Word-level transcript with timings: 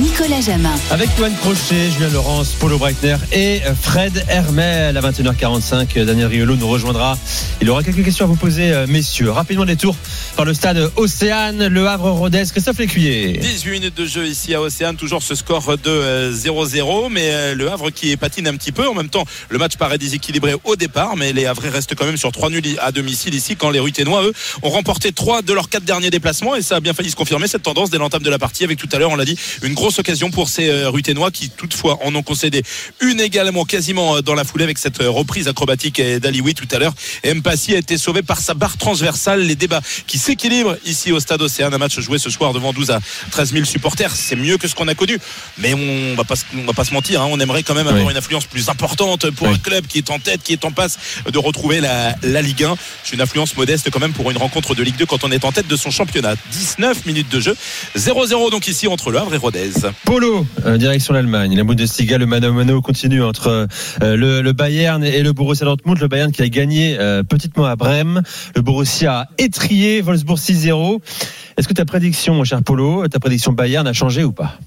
Nicolas 0.00 0.40
Jamin. 0.40 0.74
Avec 0.90 1.08
Johan 1.18 1.30
Crochet, 1.40 1.90
Julien 1.90 2.10
Laurence, 2.10 2.52
Paulo 2.52 2.78
Breitner 2.78 3.16
et 3.32 3.60
Fred 3.82 4.24
Hermel 4.28 4.96
à 4.96 5.00
21h45. 5.00 6.04
Daniel 6.04 6.26
Riolo 6.28 6.54
nous 6.56 6.68
rejoindra. 6.68 7.18
Il 7.60 7.68
aura 7.68 7.82
quelques 7.82 8.04
questions 8.04 8.24
à 8.24 8.28
vous 8.28 8.36
poser, 8.36 8.72
euh, 8.72 8.86
messieurs. 8.86 9.30
Rapidement 9.30 9.64
des 9.64 9.76
tours 9.76 9.96
par 10.36 10.44
le 10.44 10.54
stade 10.54 10.90
Océane, 10.96 11.66
Le 11.66 11.88
Havre-Rodez, 11.88 12.44
Christophe 12.52 12.78
Lécuyer. 12.78 13.38
18 13.38 13.70
minutes 13.70 13.96
de 13.96 14.06
jeu 14.06 14.26
ici 14.26 14.54
à 14.54 14.60
Océane, 14.60 14.96
toujours 14.96 15.22
ce 15.22 15.34
score 15.34 15.76
de 15.78 16.30
0-0, 16.32 17.06
euh, 17.06 17.08
mais 17.10 17.30
euh, 17.32 17.54
le 17.54 17.68
Havre 17.68 17.90
qui 17.90 18.16
patine 18.16 18.46
un 18.46 18.56
petit 18.56 18.72
peu. 18.72 18.88
En 18.88 18.94
même 18.94 19.08
temps, 19.08 19.24
le 19.48 19.58
match 19.58 19.76
paraît 19.76 19.98
déséquilibré 19.98 20.54
au 20.62 20.76
départ, 20.76 21.16
mais 21.16 21.32
les 21.32 21.46
Havrais 21.46 21.70
restent 21.70 21.96
quand 21.96 22.06
même 22.06 22.16
sur 22.16 22.30
3 22.30 22.50
nuls 22.50 22.62
à 22.80 22.92
domicile 22.92 23.34
ici, 23.34 23.56
quand 23.56 23.70
les 23.70 23.80
Ruténois, 23.80 24.22
eux, 24.22 24.32
ont 24.62 24.70
remporté 24.70 25.10
3 25.10 25.42
de 25.42 25.52
leurs 25.52 25.68
4 25.68 25.84
derniers 25.84 26.10
déplacements, 26.10 26.54
et 26.54 26.62
ça 26.62 26.76
a 26.76 26.80
bien 26.80 26.94
failli 26.94 27.10
se 27.10 27.16
confirmer 27.16 27.48
cette 27.48 27.62
tendance 27.62 27.90
dès 27.90 27.98
l'entame 27.98 28.22
de 28.22 28.30
la 28.30 28.38
partie, 28.38 28.64
avec 28.64 28.78
tout 28.78 28.88
à 28.92 28.98
l'heure, 28.98 29.10
on 29.10 29.16
l'a 29.16 29.24
dit, 29.24 29.36
une 29.62 29.67
grosse 29.74 29.98
occasion 29.98 30.30
pour 30.30 30.48
ces 30.48 30.68
euh, 30.68 30.90
Ruténois 30.90 31.30
qui 31.30 31.50
toutefois 31.50 31.98
en 32.04 32.14
ont 32.14 32.22
concédé 32.22 32.62
une 33.00 33.20
également 33.20 33.64
quasiment 33.64 34.16
euh, 34.16 34.22
dans 34.22 34.34
la 34.34 34.44
foulée 34.44 34.64
avec 34.64 34.78
cette 34.78 35.00
euh, 35.00 35.10
reprise 35.10 35.48
acrobatique 35.48 36.00
d'Alioui 36.00 36.54
tout 36.54 36.68
à 36.70 36.78
l'heure. 36.78 36.94
Mpassi 37.24 37.74
a 37.74 37.78
été 37.78 37.98
sauvé 37.98 38.22
par 38.22 38.40
sa 38.40 38.54
barre 38.54 38.76
transversale. 38.76 39.40
Les 39.40 39.56
débats 39.56 39.80
qui 40.06 40.18
s'équilibrent 40.18 40.76
ici 40.84 41.12
au 41.12 41.20
stade 41.20 41.42
Océane. 41.42 41.74
Un 41.74 41.78
match 41.78 41.98
joué 42.00 42.18
ce 42.18 42.30
soir 42.30 42.52
devant 42.52 42.72
12 42.72 42.90
à 42.90 43.00
13 43.30 43.52
000 43.52 43.64
supporters. 43.64 44.14
C'est 44.14 44.36
mieux 44.36 44.58
que 44.58 44.68
ce 44.68 44.74
qu'on 44.74 44.88
a 44.88 44.94
connu. 44.94 45.18
Mais 45.58 45.74
on 45.74 46.14
va 46.14 46.24
pas, 46.24 46.34
on 46.56 46.64
va 46.64 46.72
pas 46.72 46.84
se 46.84 46.94
mentir. 46.94 47.22
Hein. 47.22 47.28
On 47.30 47.40
aimerait 47.40 47.62
quand 47.62 47.74
même 47.74 47.88
avoir 47.88 48.10
une 48.10 48.16
influence 48.16 48.46
plus 48.46 48.68
importante 48.68 49.30
pour 49.30 49.48
un 49.48 49.58
club 49.58 49.86
qui 49.86 49.98
est 49.98 50.10
en 50.10 50.18
tête, 50.18 50.42
qui 50.42 50.52
est 50.52 50.64
en 50.64 50.72
passe 50.72 50.98
de 51.30 51.38
retrouver 51.38 51.80
la, 51.80 52.14
la 52.22 52.42
Ligue 52.42 52.64
1. 52.64 52.76
C'est 53.04 53.14
une 53.14 53.20
influence 53.20 53.56
modeste 53.56 53.90
quand 53.90 54.00
même 54.00 54.12
pour 54.12 54.30
une 54.30 54.38
rencontre 54.38 54.74
de 54.74 54.82
Ligue 54.82 54.96
2 54.96 55.06
quand 55.06 55.24
on 55.24 55.30
est 55.30 55.44
en 55.44 55.52
tête 55.52 55.68
de 55.68 55.76
son 55.76 55.90
championnat. 55.90 56.34
19 56.52 57.06
minutes 57.06 57.28
de 57.30 57.40
jeu. 57.40 57.56
0-0 57.96 58.50
donc 58.50 58.68
ici 58.68 58.86
entre 58.86 59.10
le 59.10 59.18
Havre 59.18 59.34
et 59.34 59.38
Rodez. 59.48 59.72
Polo, 60.04 60.46
euh, 60.66 60.76
direction 60.76 61.14
l'Allemagne. 61.14 61.56
La 61.56 61.64
Bundesliga, 61.64 62.18
le 62.18 62.26
mano 62.26 62.52
mano 62.52 62.82
continue 62.82 63.22
entre 63.22 63.66
euh, 64.02 64.14
le, 64.14 64.42
le, 64.42 64.52
Bayern 64.52 65.02
et 65.02 65.22
le 65.22 65.32
Borussia 65.32 65.64
Dortmund. 65.64 65.98
Le 66.00 66.06
Bayern 66.06 66.30
qui 66.32 66.42
a 66.42 66.48
gagné 66.50 66.98
euh, 66.98 67.22
petitement 67.22 67.64
à 67.64 67.74
Brême. 67.74 68.20
Le 68.54 68.60
Borussia 68.60 69.20
a 69.20 69.28
étrié 69.38 70.02
Wolfsburg 70.02 70.36
6-0. 70.36 71.00
Est-ce 71.56 71.66
que 71.66 71.72
ta 71.72 71.86
prédiction, 71.86 72.34
mon 72.34 72.44
cher 72.44 72.62
Polo, 72.62 73.08
ta 73.08 73.20
prédiction 73.20 73.52
Bayern 73.52 73.86
a 73.86 73.94
changé 73.94 74.22
ou 74.22 74.32
pas? 74.32 74.58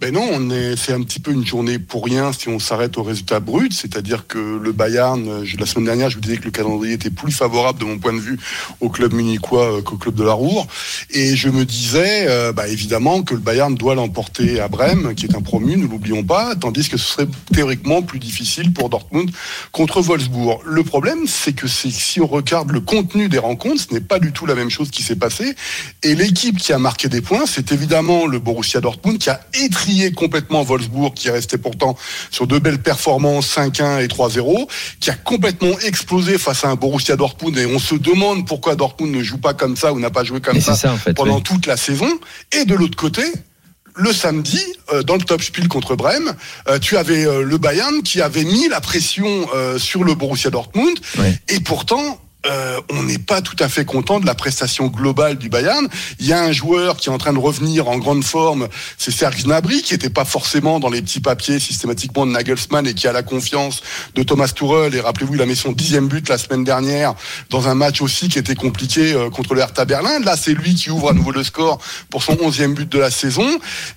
Ben 0.00 0.14
non, 0.14 0.28
on 0.32 0.48
est, 0.50 0.76
c'est 0.76 0.92
un 0.92 1.02
petit 1.02 1.18
peu 1.18 1.32
une 1.32 1.44
journée 1.44 1.80
pour 1.80 2.04
rien 2.04 2.32
si 2.32 2.48
on 2.48 2.60
s'arrête 2.60 2.96
au 2.98 3.02
résultat 3.02 3.40
brut. 3.40 3.72
C'est-à-dire 3.72 4.28
que 4.28 4.38
le 4.38 4.70
Bayern, 4.70 5.42
la 5.58 5.66
semaine 5.66 5.86
dernière, 5.86 6.08
je 6.08 6.14
vous 6.14 6.20
disais 6.20 6.36
que 6.36 6.44
le 6.44 6.52
calendrier 6.52 6.94
était 6.94 7.10
plus 7.10 7.32
favorable 7.32 7.80
de 7.80 7.84
mon 7.84 7.98
point 7.98 8.12
de 8.12 8.20
vue 8.20 8.38
au 8.80 8.90
club 8.90 9.12
munichois 9.12 9.82
qu'au 9.82 9.96
club 9.96 10.14
de 10.14 10.22
la 10.22 10.34
Roure. 10.34 10.68
Et 11.10 11.36
je 11.36 11.48
me 11.48 11.64
disais, 11.64 12.26
euh, 12.28 12.52
bah, 12.52 12.68
évidemment, 12.68 13.22
que 13.22 13.32
le 13.32 13.40
Bayern 13.40 13.74
doit 13.74 13.94
l'emporter 13.94 14.60
à 14.60 14.68
Brême, 14.68 15.14
qui 15.14 15.24
est 15.24 15.34
un 15.34 15.40
promu, 15.40 15.76
ne 15.76 15.86
l'oublions 15.86 16.22
pas, 16.22 16.54
tandis 16.54 16.88
que 16.88 16.98
ce 16.98 17.06
serait 17.06 17.28
théoriquement 17.52 18.02
plus 18.02 18.18
difficile 18.18 18.74
pour 18.74 18.90
Dortmund 18.90 19.30
contre 19.72 20.02
Wolfsburg. 20.02 20.60
Le 20.66 20.82
problème, 20.82 21.26
c'est 21.26 21.54
que 21.54 21.66
si 21.66 22.20
on 22.20 22.26
regarde 22.26 22.70
le 22.72 22.80
contenu 22.80 23.30
des 23.30 23.38
rencontres, 23.38 23.86
ce 23.88 23.94
n'est 23.94 24.02
pas 24.02 24.18
du 24.18 24.32
tout 24.32 24.44
la 24.44 24.54
même 24.54 24.68
chose 24.68 24.90
qui 24.90 25.02
s'est 25.02 25.16
passé. 25.16 25.54
Et 26.02 26.14
l'équipe 26.14 26.58
qui 26.58 26.74
a 26.74 26.78
marqué 26.78 27.08
des 27.08 27.22
points, 27.22 27.44
c'est 27.46 27.72
évidemment 27.72 28.26
le 28.26 28.38
Borussia 28.38 28.80
Dortmund 28.80 29.18
qui 29.18 29.30
a 29.30 29.40
étrié 29.54 30.12
complètement 30.12 30.62
Wolfsburg, 30.62 31.14
qui 31.14 31.30
restait 31.30 31.58
pourtant 31.58 31.96
sur 32.30 32.46
de 32.46 32.58
belles 32.58 32.82
performances 32.82 33.56
5-1 33.56 34.04
et 34.04 34.08
3-0, 34.08 34.68
qui 35.00 35.08
a 35.08 35.14
complètement 35.14 35.78
explosé 35.86 36.36
face 36.36 36.66
à 36.66 36.68
un 36.68 36.74
Borussia 36.74 37.16
Dortmund. 37.16 37.56
Et 37.56 37.64
on 37.64 37.78
se 37.78 37.94
demande 37.94 38.46
pourquoi 38.46 38.74
Dortmund 38.74 39.14
ne 39.14 39.22
joue 39.22 39.38
pas 39.38 39.54
comme 39.54 39.76
ça 39.76 39.94
ou 39.94 40.00
n'a 40.00 40.10
pas 40.10 40.24
joué 40.24 40.40
comme 40.40 40.60
ça, 40.60 40.76
pendant 41.14 41.40
toute 41.40 41.66
la 41.66 41.76
saison. 41.76 42.08
Et 42.52 42.64
de 42.64 42.74
l'autre 42.74 42.96
côté, 42.96 43.22
le 43.98 44.12
samedi, 44.12 44.60
euh, 44.92 45.02
dans 45.02 45.16
le 45.16 45.22
top 45.22 45.42
spiel 45.42 45.68
contre 45.68 45.96
Brême, 45.96 46.34
euh, 46.68 46.78
tu 46.78 46.96
avais 46.96 47.26
euh, 47.26 47.42
le 47.42 47.58
Bayern 47.58 48.02
qui 48.02 48.22
avait 48.22 48.44
mis 48.44 48.68
la 48.68 48.80
pression 48.80 49.48
sur 49.78 50.04
le 50.04 50.14
Borussia 50.14 50.50
Dortmund. 50.50 50.98
Et 51.48 51.60
pourtant, 51.60 52.20
euh, 52.48 52.80
on 52.90 53.02
n'est 53.02 53.18
pas 53.18 53.42
tout 53.42 53.56
à 53.58 53.68
fait 53.68 53.84
content 53.84 54.20
de 54.20 54.26
la 54.26 54.34
prestation 54.34 54.86
globale 54.86 55.36
du 55.36 55.48
Bayern. 55.48 55.86
Il 56.18 56.26
y 56.26 56.32
a 56.32 56.42
un 56.42 56.52
joueur 56.52 56.96
qui 56.96 57.08
est 57.08 57.12
en 57.12 57.18
train 57.18 57.32
de 57.32 57.38
revenir 57.38 57.88
en 57.88 57.98
grande 57.98 58.24
forme, 58.24 58.68
c'est 58.96 59.10
Serge 59.10 59.44
Gnabry, 59.44 59.82
qui 59.82 59.94
n'était 59.94 60.10
pas 60.10 60.24
forcément 60.24 60.80
dans 60.80 60.88
les 60.88 61.02
petits 61.02 61.20
papiers 61.20 61.58
systématiquement 61.60 62.26
de 62.26 62.32
Nagelsmann 62.32 62.86
et 62.86 62.94
qui 62.94 63.06
a 63.06 63.12
la 63.12 63.22
confiance 63.22 63.82
de 64.14 64.22
Thomas 64.22 64.48
Tuchel. 64.48 64.94
Et 64.94 65.00
rappelez-vous, 65.00 65.34
il 65.34 65.42
a 65.42 65.46
mis 65.46 65.56
son 65.56 65.72
dixième 65.72 66.08
but 66.08 66.28
la 66.28 66.38
semaine 66.38 66.64
dernière 66.64 67.14
dans 67.50 67.68
un 67.68 67.74
match 67.74 68.00
aussi 68.00 68.28
qui 68.28 68.38
était 68.38 68.54
compliqué 68.54 69.12
euh, 69.12 69.30
contre 69.30 69.54
le 69.54 69.60
Hertha 69.60 69.84
Berlin. 69.84 70.18
Là, 70.20 70.36
c'est 70.36 70.54
lui 70.54 70.74
qui 70.74 70.90
ouvre 70.90 71.10
à 71.10 71.12
nouveau 71.12 71.32
le 71.32 71.44
score 71.44 71.78
pour 72.10 72.22
son 72.22 72.36
onzième 72.40 72.74
but 72.74 72.90
de 72.90 72.98
la 72.98 73.10
saison. 73.10 73.46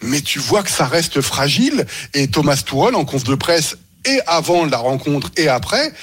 Mais 0.01 0.21
tu 0.21 0.39
vois 0.39 0.63
que 0.63 0.71
ça 0.71 0.85
reste 0.85 1.21
fragile. 1.21 1.85
Et 2.13 2.27
Thomas 2.27 2.61
Tuchel, 2.65 2.95
en 2.95 3.05
conf 3.05 3.23
de 3.23 3.35
presse, 3.35 3.77
et 4.05 4.19
avant 4.27 4.65
la 4.65 4.77
rencontre 4.77 5.29
et 5.37 5.47
après 5.47 5.93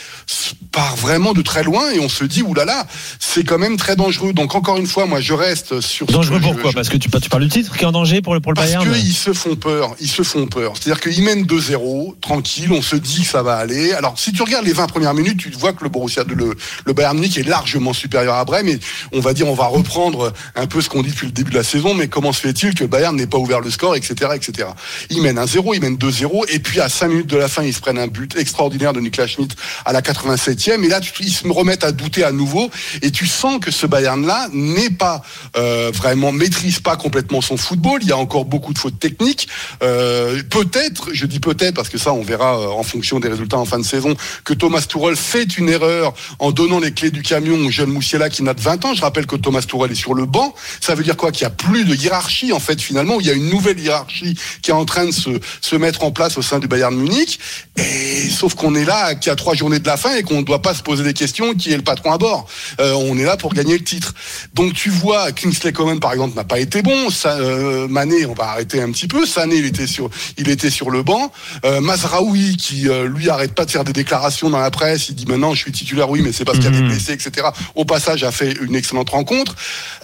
part 0.73 0.97
vraiment 0.97 1.33
de 1.33 1.43
très 1.43 1.63
loin 1.63 1.91
et 1.91 2.01
on 2.01 2.09
se 2.09 2.25
dit 2.25 2.43
oulala 2.43 2.87
c'est 3.19 3.45
quand 3.45 3.59
même 3.59 3.77
très 3.77 3.97
dangereux. 3.97 4.33
Donc 4.33 4.55
encore 4.55 4.77
une 4.77 4.87
fois 4.87 5.07
moi 5.07 5.21
je 5.21 5.33
reste 5.33 5.81
sur 5.81 6.07
dangereux 6.07 6.41
pourquoi? 6.41 6.73
parce 6.73 6.89
que 6.89 6.97
tu, 6.97 7.11
tu, 7.11 7.29
parles 7.29 7.45
du 7.45 7.49
titre 7.49 7.77
qui 7.77 7.85
est 7.85 7.87
en 7.87 7.93
danger 7.93 8.21
pour 8.23 8.35
le, 8.35 8.41
pour 8.41 8.53
le 8.53 8.57
parce 8.57 8.69
Bayern 8.69 8.85
parce 8.85 8.99
qu'ils 8.99 9.13
se 9.15 9.33
font 9.33 9.57
peur 9.57 9.97
ils 10.01 10.09
se 10.09 10.23
font 10.23 10.47
peur. 10.47 10.75
C'est 10.77 10.91
à 10.91 10.95
dire 10.95 11.01
qu'ils 11.01 11.25
mènent 11.25 11.45
2-0 11.45 12.21
tranquille 12.21 12.73
on 12.73 12.83
se 12.83 12.97
dit 12.97 13.25
ça 13.25 13.43
va 13.43 13.57
aller. 13.57 13.93
Alors 13.93 14.19
si 14.19 14.33
tu 14.33 14.43
regardes 14.43 14.67
les 14.67 14.73
20 14.73 14.87
premières 14.87 15.15
minutes 15.15 15.39
tu 15.41 15.51
vois 15.51 15.73
que 15.73 15.83
le 15.83 15.91
Borussia 15.91 16.25
le, 16.29 16.55
le 16.85 16.93
Bayern 16.93 17.17
Munich 17.17 17.37
est 17.39 17.49
largement 17.49 17.93
supérieur 17.93 18.35
à 18.35 18.45
Brême 18.45 18.69
et 18.69 18.79
on 19.13 19.21
va 19.21 19.33
dire 19.33 19.49
on 19.49 19.55
va 19.55 19.67
reprendre 19.67 20.33
un 20.55 20.67
peu 20.67 20.81
ce 20.81 20.89
qu'on 20.89 21.03
dit 21.03 21.11
depuis 21.11 21.27
le 21.27 21.33
début 21.33 21.51
de 21.51 21.57
la 21.57 21.65
saison 21.65 21.95
mais 21.95 22.09
comment 22.09 22.33
se 22.33 22.41
fait-il 22.41 22.75
que 22.75 22.85
le 22.85 22.89
Bayern 22.89 23.17
n'ait 23.17 23.27
pas 23.27 23.39
ouvert 23.39 23.61
le 23.61 23.71
score 23.71 23.97
etc 23.97 24.33
etc 24.35 24.69
ils 25.11 25.23
mènent 25.23 25.39
1-0 25.39 25.75
ils 25.75 25.81
mènent 25.81 25.97
2-0 25.97 26.45
et 26.51 26.59
puis 26.59 26.81
à 26.81 26.89
5 26.89 27.09
minutes 27.09 27.27
de 27.27 27.37
la 27.37 27.49
fin 27.49 27.63
ils 27.63 27.75
se 27.75 27.81
un 27.97 28.09
but 28.09 28.37
extraordinaire 28.37 28.93
de 28.93 29.01
Niklas 29.01 29.29
Schmidt 29.29 29.57
à 29.85 29.93
la 29.93 30.03
87e. 30.03 30.85
Et 30.85 30.89
là, 30.89 31.01
ils 31.21 31.33
se 31.33 31.47
remettent 31.49 31.85
à 31.85 31.93
douter 31.93 32.25
à 32.25 32.33
nouveau. 32.33 32.71
Et 33.03 33.11
tu 33.11 33.27
sens 33.27 33.59
que 33.61 33.71
ce 33.71 33.87
Bayern-là 33.87 34.49
n'est 34.53 34.91
pas 34.91 35.23
euh, 35.57 35.91
vraiment, 35.95 36.33
maîtrise 36.33 36.81
pas 36.81 36.97
complètement 36.97 37.41
son 37.41 37.57
football. 37.57 38.01
Il 38.03 38.09
y 38.09 38.13
a 38.13 38.19
encore 38.19 38.45
beaucoup 38.45 38.73
de 38.73 38.79
fautes 38.79 38.99
techniques. 38.99 39.49
Euh, 39.83 40.43
peut-être, 40.51 41.11
je 41.13 41.27
dis 41.27 41.41
peut-être, 41.41 41.75
parce 41.75 41.89
que 41.89 41.99
ça, 41.99 42.13
on 42.13 42.23
verra 42.23 42.59
euh, 42.59 42.67
en 42.69 42.83
fonction 42.83 43.21
des 43.21 43.29
résultats 43.29 43.59
en 43.59 43.65
fin 43.65 43.79
de 43.79 43.85
saison, 43.85 44.17
que 44.45 44.55
Thomas 44.55 44.85
Tourelle 44.89 45.17
fait 45.17 45.57
une 45.59 45.69
erreur 45.69 46.15
en 46.39 46.53
donnant 46.53 46.81
les 46.81 46.93
clés 46.93 47.11
du 47.11 47.23
camion 47.23 47.57
au 47.67 47.71
jeune 47.71 47.91
Moussiela 47.91 48.29
qui 48.29 48.43
n'a 48.43 48.55
de 48.55 48.61
20 48.61 48.85
ans. 48.85 48.95
Je 48.95 49.01
rappelle 49.01 49.27
que 49.27 49.37
Thomas 49.37 49.63
Tourelle 49.63 49.93
est 49.93 49.97
sur 49.97 50.15
le 50.15 50.27
banc. 50.27 50.55
Ça 50.81 50.95
veut 50.95 51.05
dire 51.05 51.17
quoi? 51.17 51.33
Qu'il 51.33 51.47
n'y 51.47 51.53
a 51.53 51.57
plus 51.57 51.85
de 51.85 51.95
hiérarchie, 51.95 52.53
en 52.53 52.61
fait, 52.61 52.81
finalement, 52.81 53.21
il 53.21 53.27
y 53.27 53.31
a 53.31 53.35
une 53.35 53.49
nouvelle 53.49 53.79
hiérarchie 53.79 54.39
qui 54.63 54.71
est 54.71 54.75
en 54.75 54.85
train 54.85 55.07
de 55.07 55.13
se, 55.13 55.31
se 55.61 55.77
mettre 55.77 56.05
en 56.05 56.11
place 56.11 56.39
au 56.39 56.43
sein 56.43 56.59
du 56.59 56.69
Bayern 56.69 56.95
Munich. 56.95 57.39
Et 57.79 58.29
sauf 58.29 58.55
qu'on 58.55 58.75
est 58.75 58.85
là, 58.85 59.15
qui 59.15 59.31
a 59.31 59.37
trois 59.37 59.55
journées 59.55 59.79
de 59.79 59.87
la 59.87 59.97
fin 59.97 60.15
et 60.17 60.23
qu'on 60.23 60.39
ne 60.39 60.45
doit 60.45 60.63
pas 60.63 60.75
se 60.75 60.83
poser 60.83 61.05
des 61.05 61.15
questions 61.15 61.55
qui 61.55 61.73
est 61.73 61.77
le 61.77 61.83
patron 61.83 62.13
à 62.13 62.19
bord. 62.19 62.47
Euh, 62.81 62.93
on 62.95 63.17
est 63.17 63.25
là 63.25 63.37
pour 63.37 63.55
gagner 63.55 63.79
le 63.79 63.85
titre. 63.85 64.15
Donc 64.55 64.75
tu 64.75 64.91
vois, 64.91 65.31
Kingsley 65.33 65.73
Coman 65.73 66.01
par 66.01 66.13
exemple 66.13 66.35
n'a 66.35 66.45
pas 66.45 66.59
été 66.59 66.83
bon. 66.83 67.11
Ça, 67.11 67.37
euh, 67.39 67.87
Mané, 67.87 68.27
on 68.27 68.35
va 68.35 68.51
arrêter 68.51 68.83
un 68.83 68.91
petit 68.91 69.07
peu. 69.07 69.27
Sané, 69.27 69.57
il 69.57 69.67
était 69.67 69.87
sur, 69.87 70.11
il 70.37 70.49
était 70.49 70.71
sur 70.71 70.91
le 70.91 71.03
banc. 71.03 71.31
Euh, 71.65 71.81
Mazraoui 71.81 72.57
qui 72.57 72.89
euh, 72.89 73.09
lui 73.09 73.31
arrête 73.31 73.55
pas 73.55 73.65
de 73.65 73.71
faire 73.71 73.85
des 73.85 73.93
déclarations 73.93 74.51
dans 74.51 74.59
la 74.59 74.71
presse. 74.71 75.09
Il 75.09 75.15
dit 75.15 75.27
maintenant 75.27 75.55
je 75.55 75.61
suis 75.61 75.73
titulaire, 75.73 76.11
oui, 76.11 76.21
mais 76.23 76.33
c'est 76.33 76.45
parce 76.45 76.59
qu'il 76.59 76.67
y 76.67 76.69
a 76.69 76.73
des 76.73 76.83
mhm. 76.83 76.89
blessés, 76.89 77.13
etc. 77.13 77.49
Au 77.77 77.85
passage, 77.85 78.25
a 78.25 78.33
fait 78.33 78.53
une 78.61 78.75
excellente 78.75 79.11
rencontre. 79.11 79.55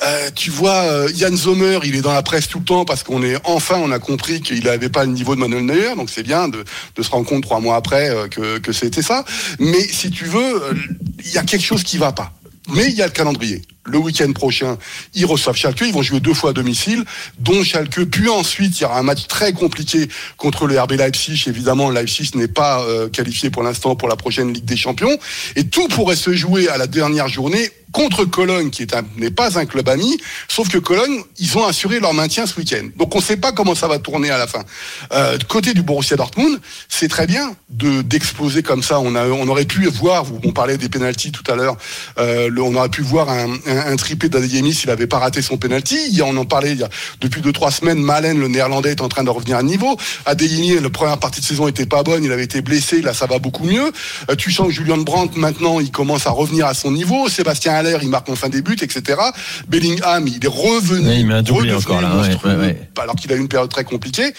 Euh, 0.03 0.31
tu 0.35 0.51
vois, 0.51 0.85
Yann 1.15 1.37
Sommer, 1.37 1.81
il 1.83 1.97
est 1.97 2.03
dans 2.03 2.13
la 2.13 2.23
presse 2.23 2.49
tout 2.49 2.61
le 2.61 2.65
temps 2.65 2.85
parce 2.85 3.03
qu'on 3.03 3.23
est 3.23 3.37
enfin, 3.45 3.77
on 3.83 3.91
a 3.91 3.99
compris 3.99 4.41
qu'il 4.41 4.65
n'avait 4.65 4.89
pas 4.89 5.05
le 5.05 5.11
niveau 5.11 5.35
de 5.35 5.41
Manuel 5.41 5.65
Neuer. 5.65 5.97
Donc 5.97 6.11
c'est 6.11 6.23
bien 6.23 6.49
de, 6.49 6.65
de 6.95 7.03
se 7.03 7.11
rendre 7.11 7.27
compte 7.27 7.43
trois 7.43 7.61
mois 7.61 7.64
après 7.73 8.11
que 8.31 8.59
que, 8.59 8.73
c'était 8.73 9.03
ça. 9.03 9.25
Mais 9.59 9.81
si 9.81 10.11
tu 10.11 10.25
veux, 10.25 10.63
il 11.25 11.33
y 11.33 11.39
a 11.39 11.43
quelque 11.43 11.65
chose 11.65 11.83
qui 11.83 11.99
va 11.99 12.13
pas. 12.13 12.33
Mais 12.69 12.87
il 12.87 12.95
y 12.95 13.03
a 13.03 13.07
le 13.07 13.13
calendrier. 13.13 13.63
Le 13.85 13.99
week-end 13.99 14.33
prochain, 14.33 14.79
ils 15.13 15.27
reçoivent 15.27 15.57
Schalke. 15.57 15.83
Ils 15.83 15.93
vont 15.93 16.03
jouer 16.03 16.21
deux 16.21 16.33
fois 16.33 16.51
à 16.51 16.53
domicile, 16.55 17.05
dont 17.39 17.63
Schalke. 17.63 18.05
Puis 18.05 18.31
ensuite, 18.31 18.81
il 18.81 18.83
y 18.83 18.87
aura 18.87 18.99
un 18.99 19.03
match 19.03 19.27
très 19.27 19.53
compliqué 19.53 20.09
contre 20.39 20.67
le 20.67 20.81
RB 20.81 20.93
Leipzig. 20.93 21.45
Évidemment, 21.47 21.91
Leipzig 21.91 22.31
n'est 22.35 22.49
pas 22.49 22.83
qualifié 23.13 23.51
pour 23.51 23.63
l'instant 23.63 23.97
pour 23.97 24.09
la 24.09 24.17
prochaine 24.17 24.55
Ligue 24.55 24.65
des 24.65 24.79
Champions. 24.79 25.19
Et 25.57 25.65
tout 25.65 25.89
pourrait 25.89 26.17
se 26.17 26.33
jouer 26.33 26.69
à 26.69 26.79
la 26.79 26.87
dernière 26.87 27.29
journée 27.29 27.71
contre 27.95 28.25
Cologne, 28.25 28.71
qui 28.71 28.87
n'est 29.17 29.31
pas 29.31 29.57
un 29.59 29.67
club 29.67 29.89
ami, 29.89 30.19
sauf 30.49 30.69
que 30.69 30.79
Cologne, 30.79 31.23
ils 31.39 31.57
ont 31.57 31.65
assuré 31.65 32.01
leur 32.01 32.13
maintien 32.13 32.45
ce 32.45 32.57
week-end. 32.59 32.89
Donc 32.97 33.15
on 33.15 33.19
ne 33.19 33.23
sait 33.23 33.39
pas 33.39 33.53
comment 33.53 33.77
ça 33.77 33.87
va 33.87 33.99
tourner 34.01 34.31
à 34.31 34.37
la 34.37 34.49
fin. 34.49 34.65
Euh, 35.13 35.39
côté 35.49 35.75
du 35.75 35.83
Borussia 35.83 36.17
Dortmund, 36.17 36.61
c'est 36.89 37.09
très 37.09 37.27
bien 37.27 37.55
de 37.71 38.03
d'exploser 38.03 38.63
comme 38.65 38.83
ça. 38.83 38.99
On, 38.99 39.15
a, 39.15 39.25
on 39.29 39.47
aurait 39.49 39.65
pu 39.65 39.87
voir, 39.87 40.25
on 40.43 40.51
parlait 40.51 40.77
des 40.77 40.89
pénalties 40.89 41.31
tout 41.31 41.49
à 41.51 41.55
l'heure, 41.55 41.77
euh, 42.19 42.51
on 42.59 42.75
aurait 42.75 42.89
pu 42.89 43.03
voir 43.03 43.31
un, 43.31 43.53
un, 43.67 43.93
un 43.93 43.97
triplé 43.97 44.29
d'Adeyemi 44.29 44.75
s'il 44.75 44.89
n'avait 44.89 45.07
pas 45.07 45.21
raté 45.21 45.41
son 45.41 45.57
pénalty. 45.57 46.21
On 46.25 46.37
en 46.37 46.45
parlait 46.45 46.73
il 46.73 46.81
y 46.81 46.83
a, 46.83 46.89
depuis 47.21 47.43
deux 47.43 47.53
trois 47.53 47.71
semaines. 47.71 48.01
Malen, 48.01 48.41
le 48.41 48.49
Néerlandais, 48.49 48.91
est 48.91 49.03
en 49.03 49.09
train 49.09 49.23
de 49.23 49.31
revenir 49.31 49.57
à 49.57 49.63
niveau. 49.63 49.97
Adeyemi, 50.27 50.81
la 50.81 50.91
première 50.91 51.19
partie 51.19 51.41
de 51.41 51.47
saison 51.47 51.69
était 51.69 51.87
pas 51.87 52.03
bonne, 52.03 52.25
il 52.25 52.33
avait 52.33 52.45
été 52.45 52.61
blessé, 52.61 53.03
là 53.03 53.15
ça 53.15 53.27
va 53.27 53.39
beaucoup 53.39 53.65
mieux. 53.65 53.93
Euh, 54.31 54.35
tu 54.35 54.51
sens 54.51 54.67
que 54.67 54.73
Julian 54.73 54.99
Brandt 54.99 55.39
maintenant, 55.39 55.79
il 55.79 55.93
commence 55.93 56.27
à 56.27 56.31
revenir 56.31 56.67
à 56.67 56.75
son 56.75 56.91
niveau. 56.91 57.29
Sébastien 57.29 57.84
Haller, 57.85 57.99
il 58.03 58.09
marque 58.09 58.29
enfin 58.29 58.49
des 58.49 58.63
buts, 58.63 58.77
etc. 58.81 59.21
Bellingham, 59.69 60.27
il 60.27 60.45
est 60.45 60.49
revenu. 60.49 61.07
Ouais, 61.07 61.21
il 61.21 61.27
met 61.27 61.35
un 61.35 61.43
doublé 61.43 61.73
redevenu 61.73 61.77
encore, 61.77 62.01
là, 62.01 62.57
ouais, 62.57 62.89
alors 63.01 63.17
qu'il 63.17 63.33
a 63.33 63.37
eu 63.37 63.41
une 63.41 63.49
période 63.49 63.71
très 63.71 63.85
compliquée. 63.85 64.33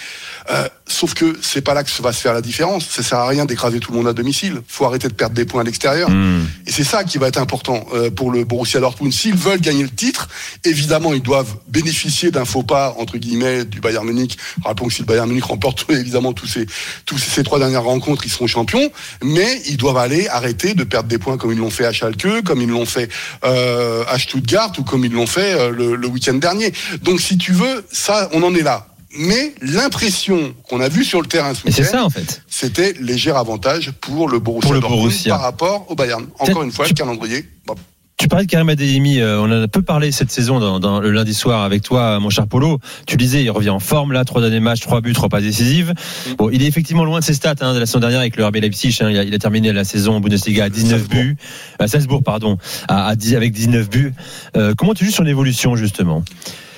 Euh, 0.51 0.67
sauf 0.87 1.13
que 1.13 1.37
c'est 1.41 1.61
pas 1.61 1.73
là 1.73 1.83
que 1.83 1.89
ça 1.89 2.03
va 2.03 2.13
se 2.13 2.21
faire 2.21 2.33
la 2.33 2.41
différence. 2.41 2.87
Ça 2.87 3.03
sert 3.03 3.17
à 3.17 3.27
rien 3.27 3.45
d'écraser 3.45 3.79
tout 3.79 3.91
le 3.91 3.97
monde 3.97 4.07
à 4.07 4.13
domicile. 4.13 4.61
Faut 4.67 4.85
arrêter 4.85 5.07
de 5.07 5.13
perdre 5.13 5.35
des 5.35 5.45
points 5.45 5.61
à 5.61 5.63
l'extérieur. 5.63 6.09
Hmm. 6.09 6.45
Et 6.67 6.71
c'est 6.71 6.83
ça 6.83 7.03
qui 7.03 7.17
va 7.17 7.27
être 7.27 7.39
important 7.39 7.85
euh, 7.93 8.11
pour 8.11 8.31
le 8.31 8.43
Borussia 8.43 8.79
Dortmund. 8.79 9.13
S'ils 9.13 9.35
veulent 9.35 9.61
gagner 9.61 9.83
le 9.83 9.89
titre, 9.89 10.27
évidemment, 10.63 11.13
ils 11.13 11.21
doivent 11.21 11.55
bénéficier 11.67 12.31
d'un 12.31 12.45
faux 12.45 12.63
pas 12.63 12.95
entre 12.97 13.17
guillemets 13.17 13.65
du 13.65 13.79
Bayern 13.79 14.05
Munich. 14.05 14.37
Rappelons 14.63 14.87
que 14.87 14.93
si 14.93 15.01
le 15.01 15.07
Bayern 15.07 15.27
Munich 15.27 15.45
remporte 15.45 15.85
évidemment 15.89 16.33
tous 16.33 16.47
ces 16.47 16.65
tous 17.05 17.17
ces 17.17 17.43
trois 17.43 17.59
dernières 17.59 17.83
rencontres, 17.83 18.23
ils 18.25 18.31
seront 18.31 18.47
champions. 18.47 18.91
Mais 19.23 19.61
ils 19.67 19.77
doivent 19.77 19.97
aller 19.97 20.27
arrêter 20.27 20.73
de 20.73 20.83
perdre 20.83 21.09
des 21.09 21.17
points 21.17 21.37
comme 21.37 21.51
ils 21.51 21.57
l'ont 21.57 21.69
fait 21.69 21.85
à 21.85 21.91
Schalke, 21.91 22.43
comme 22.43 22.61
ils 22.61 22.69
l'ont 22.69 22.85
fait 22.85 23.09
à 23.43 24.17
Stuttgart 24.19 24.71
ou 24.77 24.83
comme 24.83 25.05
ils 25.05 25.11
l'ont 25.11 25.27
fait 25.27 25.53
euh, 25.53 25.69
le, 25.71 25.95
le 25.95 26.07
week-end 26.07 26.33
dernier. 26.35 26.71
Donc, 27.01 27.21
si 27.21 27.37
tu 27.37 27.51
veux, 27.53 27.85
ça, 27.91 28.29
on 28.33 28.43
en 28.43 28.53
est 28.55 28.61
là. 28.63 28.87
Mais 29.17 29.53
l'impression 29.61 30.53
qu'on 30.67 30.81
a 30.81 30.89
vue 30.89 31.05
sur 31.05 31.21
le 31.21 31.27
terrain 31.27 31.53
ce 31.53 31.65
week-end, 31.65 32.03
en 32.03 32.09
fait. 32.09 32.41
c'était 32.49 32.93
léger 32.99 33.31
avantage 33.31 33.91
pour 34.01 34.27
le 34.27 34.39
Borussia 34.39 34.61
Pour 34.67 34.73
le 34.73 34.79
Dortmund 34.81 35.01
Borussia. 35.03 35.33
par 35.35 35.41
rapport 35.43 35.85
au 35.89 35.95
Bayern. 35.95 36.27
Encore 36.39 36.63
une 36.63 36.71
fois, 36.71 36.85
le 36.87 36.93
calendrier. 36.93 37.45
bon, 37.65 37.75
Tu 38.17 38.29
parlais 38.29 38.45
de 38.45 38.49
Karim 38.49 38.69
Adeyemi, 38.69 39.19
euh, 39.19 39.41
on 39.41 39.45
en 39.45 39.63
a 39.63 39.67
peu 39.67 39.81
parlé 39.81 40.09
cette 40.11 40.31
saison 40.31 40.59
dans, 40.59 40.79
dans 40.79 41.01
le 41.01 41.11
lundi 41.11 41.33
soir 41.33 41.63
avec 41.63 41.81
toi, 41.83 42.17
mon 42.21 42.29
cher 42.29 42.47
Polo. 42.47 42.79
Tu 43.05 43.17
disais, 43.17 43.43
il 43.43 43.49
revient 43.51 43.69
en 43.71 43.79
forme 43.81 44.13
là, 44.13 44.23
trois 44.23 44.41
derniers 44.41 44.61
matchs, 44.61 44.79
trois 44.79 45.01
buts, 45.01 45.11
trois 45.11 45.27
passes 45.27 45.43
décisives. 45.43 45.93
Bon, 46.37 46.49
il 46.49 46.63
est 46.63 46.65
effectivement 46.67 47.03
loin 47.03 47.19
de 47.19 47.25
ses 47.25 47.33
stats 47.33 47.55
hein, 47.59 47.73
de 47.73 47.79
la 47.79 47.85
saison 47.85 47.99
dernière 47.99 48.21
avec 48.21 48.37
le 48.37 48.45
RB 48.45 48.55
Leipzig. 48.55 48.97
hein. 49.01 49.09
il, 49.09 49.17
a, 49.17 49.23
il 49.23 49.35
a 49.35 49.37
terminé 49.37 49.73
la 49.73 49.83
saison 49.83 50.15
en 50.15 50.19
Bundesliga 50.21 50.63
à 50.63 50.69
19 50.69 50.91
Salzbourg. 51.01 51.09
buts, 51.19 51.37
à 51.77 51.87
Salzbourg 51.87 52.23
pardon, 52.23 52.57
à, 52.87 53.05
à 53.07 53.15
10 53.17 53.35
avec 53.35 53.51
19 53.51 53.89
buts. 53.89 54.13
Euh, 54.55 54.73
comment 54.77 54.93
tu 54.93 55.03
juges 55.03 55.15
son 55.15 55.25
évolution 55.25 55.75
justement? 55.75 56.23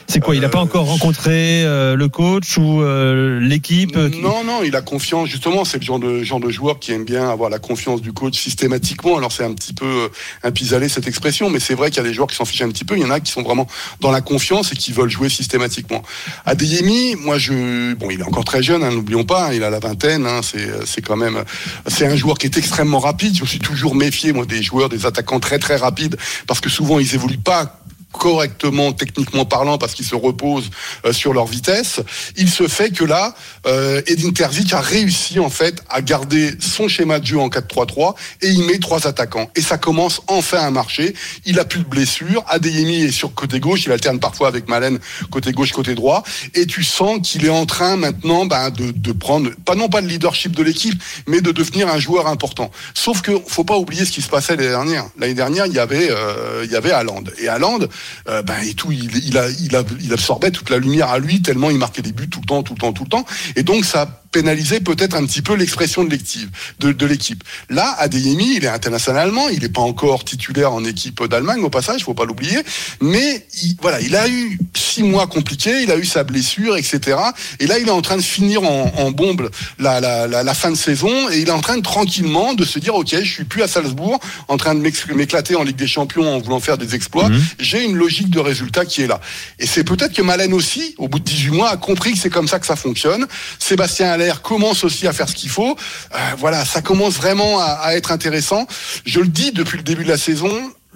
C'est 0.10 0.22
quoi 0.22 0.36
Il 0.36 0.42
n'a 0.42 0.48
pas 0.50 0.60
Euh, 0.60 0.62
encore 0.62 0.86
rencontré 0.86 1.64
euh, 1.66 1.96
le 1.96 2.08
coach 2.08 2.58
ou 2.58 2.82
euh, 2.82 3.40
l'équipe 3.42 3.96
euh, 3.98 4.10
qui- 4.10 4.22
Non, 4.22 4.44
non, 4.46 4.62
il 4.64 4.76
a 4.76 4.82
confiance. 4.82 5.28
Justement, 5.28 5.66
c'est 5.66 5.80
le 5.80 5.84
genre 5.84 6.00
de 6.00 6.24
genre 6.24 6.40
de 6.40 6.50
joueur 6.50 6.80
qui 6.80 6.94
aime 6.94 7.04
bien 7.04 7.30
avoir 7.30 7.50
la 7.50 7.60
confiance 7.60 8.02
du 8.02 8.14
coach 8.14 8.38
systématiquement. 8.40 9.18
Alors 9.18 9.32
c'est 9.34 9.44
un 9.44 9.54
petit 9.54 9.74
peu 9.74 9.86
euh, 9.86 10.08
un 10.44 10.52
pis-aller 10.52 10.88
cette 10.88 11.08
expression, 11.08 11.50
mais 11.50 11.60
c'est 11.60 11.76
vrai 11.76 11.90
qu'il 11.92 11.98
y 12.02 12.06
a 12.06 12.08
des 12.10 12.14
joueurs 12.14 12.28
qui 12.30 12.36
s'en 12.38 12.46
fichent 12.46 12.62
un 12.62 12.70
petit 12.70 12.86
peu. 12.86 12.96
Il 12.96 13.02
y 13.02 13.06
en 13.06 13.10
a 13.12 13.20
qui 13.20 13.32
sont 13.32 13.44
vraiment 13.44 13.68
dans 14.00 14.12
la 14.12 14.22
confiance 14.22 14.72
et 14.72 14.76
qui 14.76 14.94
veulent 14.94 15.10
jouer 15.10 15.28
systématiquement. 15.30 16.02
Adeyemi, 16.46 17.16
moi 17.16 17.38
je, 17.38 17.94
bon, 17.96 18.10
il 18.10 18.22
est 18.22 18.24
encore 18.24 18.46
très 18.46 18.64
jeune, 18.64 18.84
hein, 18.84 18.92
n'oublions 18.92 19.26
pas, 19.26 19.48
hein, 19.48 19.54
il 19.54 19.64
a 19.64 19.70
la 19.70 19.80
vingtaine. 19.80 20.26
Hein, 20.26 20.40
c'est 20.42 20.70
c'est 20.86 21.02
quand 21.02 21.18
même, 21.18 21.44
c'est 21.88 22.08
un 22.08 22.16
joueur 22.16 22.38
qui 22.38 22.46
est 22.48 22.58
extrêmement 22.58 23.00
rapide. 23.00 23.36
Je 23.36 23.42
me 23.42 23.48
suis 23.48 23.60
toujours 23.60 23.94
méfié 23.94 24.32
moi 24.32 24.46
des 24.46 24.64
joueurs, 24.64 24.88
des 24.88 25.06
attaquants 25.06 25.42
très 25.42 25.60
très 25.60 25.76
rapides 25.76 26.16
parce 26.48 26.62
que 26.62 26.70
souvent 26.70 26.98
ils 27.00 27.14
évoluent 27.14 27.38
pas 27.38 27.80
correctement 28.12 28.94
techniquement 28.94 29.46
parlant 29.46 29.78
parce 29.78 29.94
qu'ils 29.94 30.06
se 30.06 30.16
reposent 30.16 30.70
euh, 31.06 31.14
sur 31.14 31.34
leur 31.34 31.46
vitesse. 31.46 32.00
Il 32.36 32.50
se 32.50 32.68
fait 32.68 32.92
que 32.92 33.04
là, 33.04 33.36
euh, 33.66 34.02
Edin 34.08 34.32
Terzic 34.32 34.74
a 34.74 34.82
réussi 34.82 35.40
en 35.40 35.50
fait 35.50 35.84
à 35.90 36.02
garder 36.02 36.54
son 36.60 36.88
schéma 36.88 37.20
de 37.20 37.26
jeu 37.26 37.40
en 37.40 37.50
4-3-3 37.50 38.16
et 38.42 38.50
il 38.50 38.64
met 38.66 38.80
trois 38.80 39.08
attaquants. 39.08 39.50
Et 39.56 39.62
ça 39.62 39.78
commence 39.78 40.22
enfin 40.28 40.60
à 40.60 40.72
marcher. 40.72 41.14
Il 41.46 41.60
a 41.60 41.66
plus 41.66 41.80
de 41.80 41.86
blessures. 41.86 42.44
Adeyemi 42.48 43.04
est 43.04 43.12
sur 43.12 43.34
côté 43.34 43.60
gauche. 43.60 43.86
Il 43.86 43.92
alterne 43.92 44.20
parfois 44.20 44.48
avec 44.48 44.68
Malen 44.68 45.00
côté 45.30 45.52
gauche, 45.52 45.72
côté 45.72 45.96
droit. 45.96 46.24
Et 46.56 46.66
tu 46.66 46.84
sens 46.84 47.20
qu'il 47.22 47.46
est 47.46 47.50
en 47.50 47.66
train 47.66 47.98
maintenant 47.98 48.46
ben, 48.46 48.70
de, 48.70 48.92
de 48.92 49.12
prendre, 49.12 49.52
pas 49.66 49.76
non 49.76 49.90
pas 49.90 50.02
le 50.02 50.08
leadership 50.08 50.56
de 50.56 50.64
l'équipe, 50.64 51.02
mais 51.28 51.42
de 51.42 51.52
devenir 51.52 51.88
un 51.88 52.00
joueur 52.00 52.28
important. 52.28 52.72
Sauf 52.94 53.22
que 53.22 53.32
faut 53.48 53.64
pas 53.64 53.78
oublier 53.78 54.06
ce 54.06 54.12
qui 54.12 54.22
se 54.22 54.30
passait 54.30 54.56
l'année 54.56 54.70
dernière. 54.70 55.06
L'année 55.18 55.34
dernière, 55.34 55.66
il 55.66 55.74
y 55.74 55.80
avait, 55.80 56.10
euh, 56.10 56.64
il 56.66 56.72
y 56.72 56.76
avait. 56.76 56.94
Et 57.40 57.48
Haaland, 57.48 57.80
euh, 58.28 58.42
ben, 58.42 58.60
et 58.64 58.74
tout, 58.74 58.92
il, 58.92 60.14
absorbait 60.14 60.52
toute 60.52 60.70
la 60.70 60.78
lumière 60.78 61.10
à 61.10 61.20
lui 61.20 61.42
tellement 61.42 61.70
il 61.70 61.78
marquait 61.78 62.02
des 62.02 62.12
buts 62.12 62.30
tout 62.30 62.42
le 62.42 62.46
temps, 62.46 62.64
tout 62.64 62.74
le 62.74 62.80
temps, 62.80 62.94
tout 62.94 63.04
le 63.04 63.10
temps. 63.10 63.26
Et 63.56 63.64
donc 63.64 63.86
ça 63.86 64.22
pénalisait 64.32 64.80
peut-être 64.80 65.16
un 65.16 65.26
petit 65.26 65.42
peu 65.42 65.56
l'expression 65.56 66.04
de 66.04 66.10
l'équipe. 66.10 66.50
De, 66.80 66.92
de 66.92 67.06
l'équipe. 67.06 67.44
Là, 67.70 67.96
Adeyemi, 68.00 68.56
il 68.58 68.66
est 68.66 68.70
international 68.70 69.28
allemand, 69.28 69.50
il 69.50 69.62
n'est 69.62 69.70
pas 69.70 69.82
encore 69.82 70.24
titulaire 70.24 70.74
en 70.74 70.84
équipe 70.84 71.24
d'Allemagne 71.26 71.62
au 71.62 71.70
passage, 71.70 72.04
faut 72.04 72.14
pas 72.14 72.26
l'oublier. 72.26 72.60
Mais 73.02 73.46
il, 73.64 73.76
voilà, 73.82 74.00
il 74.02 74.16
a 74.16 74.28
eu 74.28 74.60
six 74.76 75.04
mois 75.04 75.28
compliqués, 75.28 75.84
il 75.84 75.92
a 75.92 75.98
eu 75.98 76.06
sa 76.06 76.24
blessure, 76.24 76.78
etc. 76.78 77.18
Et 77.60 77.68
là, 77.68 77.80
il 77.80 77.88
est 77.88 77.92
en 77.92 78.02
train 78.02 78.18
de 78.18 78.22
finir 78.22 78.64
en, 78.64 78.94
en 78.98 79.12
bombe 79.12 79.50
la, 79.80 80.00
la, 80.00 80.28
la, 80.28 80.44
la 80.44 80.54
fin 80.54 80.72
de 80.72 80.76
saison 80.76 81.30
et 81.30 81.40
il 81.40 81.48
est 81.48 81.52
en 81.52 81.62
train 81.62 81.78
de 81.78 81.84
tranquillement 81.84 82.54
de 82.54 82.66
se 82.66 82.80
dire, 82.80 82.96
ok, 82.96 83.16
je 83.22 83.32
suis 83.32 83.44
plus 83.44 83.64
à 83.64 83.68
Salzbourg, 83.68 84.20
en 84.48 84.58
train 84.58 84.76
de 84.76 84.82
m'éclater 85.14 85.56
en 85.56 85.64
Ligue 85.64 85.76
des 85.76 85.88
Champions 85.88 86.36
en 86.36 86.40
voulant 86.40 86.60
faire 86.60 86.78
des 86.78 86.96
exploits. 86.96 87.30
Mhm. 87.30 87.42
J'ai 87.60 87.84
une 87.84 87.96
logique 87.96 88.30
de 88.30 88.40
résultat 88.40 88.86
qui 88.86 89.02
est 89.02 89.08
là. 89.08 89.20
Et 89.60 89.66
c'est 89.66 89.84
peut-être 89.84 90.14
que 90.14 90.22
Malen 90.22 90.54
aussi, 90.54 90.96
au 90.98 91.08
bout 91.08 91.20
de 91.20 91.24
18 91.24 91.52
mois, 91.52 91.70
a 91.70 91.78
compris 91.78 92.14
que 92.14 92.20
c'est 92.20 92.30
comme 92.30 92.48
ça 92.48 92.60
que 92.60 92.66
ça 92.66 92.76
fonctionne. 92.76 93.26
Sébastien 93.60 94.12
Commence 94.42 94.84
aussi 94.84 95.08
à 95.08 95.14
faire 95.14 95.30
ce 95.30 95.36
qu'il 95.36 95.50
faut. 95.50 95.76
Euh, 96.14 96.18
voilà, 96.38 96.66
ça 96.66 96.82
commence 96.82 97.16
vraiment 97.16 97.60
à, 97.60 97.66
à 97.66 97.96
être 97.96 98.12
intéressant. 98.12 98.68
Je 99.06 99.20
le 99.20 99.28
dis 99.28 99.52
depuis 99.52 99.78
le 99.78 99.84
début 99.84 100.04
de 100.04 100.10
la 100.10 100.18
saison, 100.18 100.52